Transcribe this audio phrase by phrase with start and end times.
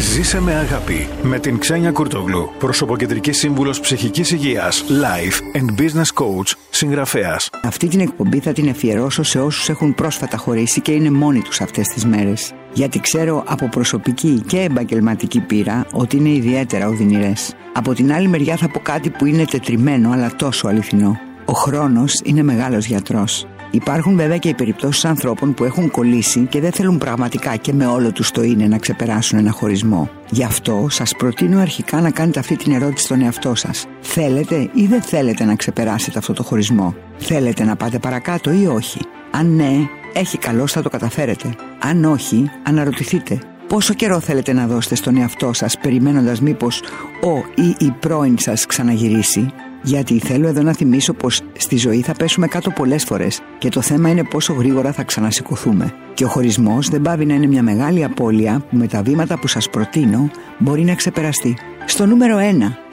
[0.00, 6.52] Ζήσε με αγάπη με την Ξένια Κουρτογλου, προσωποκεντρική σύμβουλος ψυχικής υγείας, life and business coach,
[6.70, 7.50] συγγραφέας.
[7.62, 11.60] Αυτή την εκπομπή θα την αφιερώσω σε όσους έχουν πρόσφατα χωρίσει και είναι μόνοι τους
[11.60, 12.52] αυτές τις μέρες.
[12.72, 17.54] Γιατί ξέρω από προσωπική και επαγγελματική πείρα ότι είναι ιδιαίτερα οδυνηρές.
[17.72, 21.18] Από την άλλη μεριά θα πω κάτι που είναι τετριμένο αλλά τόσο αληθινό.
[21.44, 23.46] Ο χρόνος είναι μεγάλος γιατρός.
[23.70, 27.86] Υπάρχουν βέβαια και οι περιπτώσεις ανθρώπων που έχουν κολλήσει και δεν θέλουν πραγματικά και με
[27.86, 30.10] όλο τους το είναι να ξεπεράσουν ένα χωρισμό.
[30.30, 33.86] Γι' αυτό σας προτείνω αρχικά να κάνετε αυτή την ερώτηση στον εαυτό σας.
[34.00, 39.00] Θέλετε ή δεν θέλετε να ξεπεράσετε αυτό το χωρισμό; Θέλετε να πάτε παρακάτω ή όχι;
[39.30, 39.72] Αν ναι,
[40.12, 41.54] έχει καλώς θα το καταφέρετε.
[41.78, 43.38] Αν όχι, αναρωτηθείτε.
[43.66, 46.82] Πόσο καιρό θέλετε να δώσετε στον εαυτό σας περιμένοντας μήπως
[47.22, 49.52] ο ή η πρώην σας ξαναγυρίσει;
[49.82, 53.80] Γιατί θέλω εδώ να θυμίσω πως στη ζωή θα πέσουμε κάτω πολλές φορές και το
[53.80, 55.92] θέμα είναι πόσο γρήγορα θα ξανασηκωθούμε.
[56.14, 59.46] Και ο χωρισμός δεν πάβει να είναι μια μεγάλη απώλεια που με τα βήματα που
[59.46, 61.56] σας προτείνω μπορεί να ξεπεραστεί.
[61.86, 62.40] Στο νούμερο 1,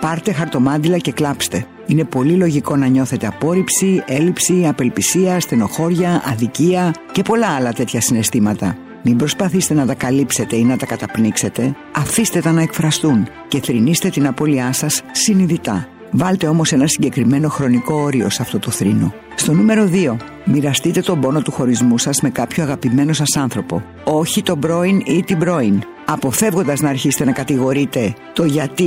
[0.00, 1.66] πάρτε χαρτομάντιλα και κλάψτε.
[1.86, 8.76] Είναι πολύ λογικό να νιώθετε απόρριψη, έλλειψη, απελπισία, στενοχώρια, αδικία και πολλά άλλα τέτοια συναισθήματα.
[9.02, 14.08] Μην προσπαθήσετε να τα καλύψετε ή να τα καταπνίξετε, αφήστε τα να εκφραστούν και θρυνήστε
[14.08, 15.88] την απώλειά σας συνειδητά.
[16.10, 19.14] Βάλτε όμως ένα συγκεκριμένο χρονικό όριο σε αυτό το θρήνο.
[19.34, 20.16] Στο νούμερο 2.
[20.44, 23.82] Μοιραστείτε τον πόνο του χωρισμού σας με κάποιο αγαπημένο σας άνθρωπο.
[24.04, 25.82] Όχι τον πρώην ή την πρώην.
[26.04, 28.86] Αποφεύγοντας να αρχίσετε να κατηγορείτε το γιατί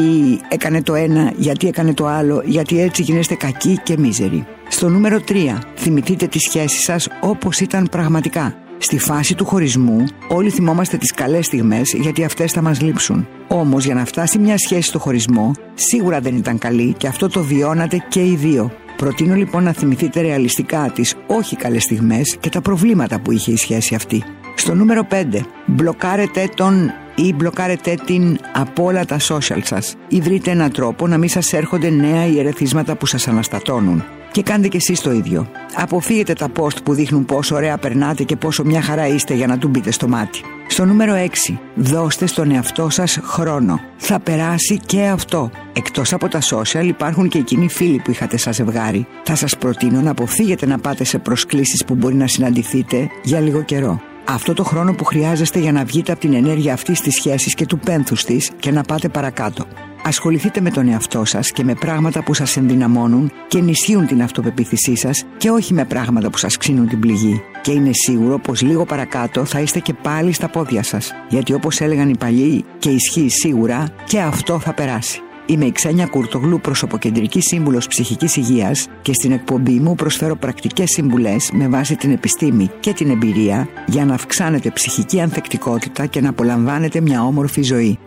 [0.49, 4.45] έκανε το ένα, γιατί έκανε το άλλο, γιατί έτσι γίνεστε κακοί και μίζεροι.
[4.69, 5.57] Στο νούμερο 3.
[5.75, 8.55] Θυμηθείτε τις σχέσεις σας όπως ήταν πραγματικά.
[8.81, 13.27] Στη φάση του χωρισμού, όλοι θυμόμαστε τις καλές στιγμές γιατί αυτές θα μας λείψουν.
[13.47, 17.43] Όμως, για να φτάσει μια σχέση στο χωρισμό, σίγουρα δεν ήταν καλή και αυτό το
[17.43, 18.71] βιώνατε και οι δύο.
[18.97, 23.57] Προτείνω λοιπόν να θυμηθείτε ρεαλιστικά τις όχι καλές στιγμές και τα προβλήματα που είχε η
[23.57, 24.23] σχέση αυτή.
[24.55, 25.45] Στο νούμερο 5.
[25.65, 26.91] Μπλοκάρετε τον
[27.25, 31.53] ή μπλοκάρετε την από όλα τα social σας ή βρείτε έναν τρόπο να μην σας
[31.53, 34.03] έρχονται νέα ιερεθίσματα που σας αναστατώνουν.
[34.31, 35.47] Και κάντε και εσείς το ίδιο.
[35.75, 39.57] Αποφύγετε τα post που δείχνουν πόσο ωραία περνάτε και πόσο μια χαρά είστε για να
[39.57, 40.41] του μπείτε στο μάτι.
[40.67, 41.13] Στο νούμερο
[41.47, 41.59] 6.
[41.75, 43.79] Δώστε στον εαυτό σας χρόνο.
[43.97, 45.51] Θα περάσει και αυτό.
[45.73, 49.07] Εκτός από τα social υπάρχουν και εκείνοι φίλοι που είχατε σαν ζευγάρι.
[49.23, 53.63] Θα σας προτείνω να αποφύγετε να πάτε σε προσκλήσεις που μπορεί να συναντηθείτε για λίγο
[53.63, 54.01] καιρό.
[54.31, 57.65] Αυτό το χρόνο που χρειάζεστε για να βγείτε από την ενέργεια αυτής της σχέσης και
[57.65, 59.65] του πένθους της και να πάτε παρακάτω.
[60.03, 64.95] Ασχοληθείτε με τον εαυτό σας και με πράγματα που σας ενδυναμώνουν και ενισχύουν την αυτοπεποίθησή
[64.95, 67.41] σας και όχι με πράγματα που σας ξύνουν την πληγή.
[67.61, 71.11] Και είναι σίγουρο πως λίγο παρακάτω θα είστε και πάλι στα πόδια σας.
[71.29, 75.21] Γιατί όπως έλεγαν οι παλιοί και ισχύει σίγουρα, και αυτό θα περάσει.
[75.49, 81.49] Είμαι η Ξένια Κουρτογλού, προσωποκεντρική σύμβουλος ψυχικής υγείας και στην εκπομπή μου προσφέρω πρακτικές συμβουλές
[81.53, 87.01] με βάση την επιστήμη και την εμπειρία για να αυξάνετε ψυχική ανθεκτικότητα και να απολαμβάνετε
[87.01, 87.99] μια όμορφη ζωή.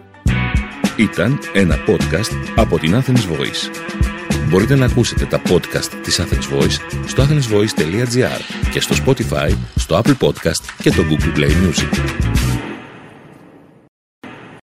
[0.97, 3.70] Ήταν ένα podcast από την Athens Voice.
[4.48, 6.76] Μπορείτε να ακούσετε τα podcast της Athens Voice
[7.06, 12.52] στο athensvoice.gr και στο Spotify, στο Apple Podcast και το Google Play Music.